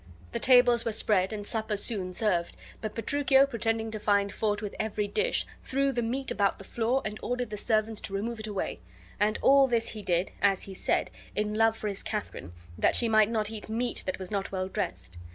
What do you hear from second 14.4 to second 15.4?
well dressed.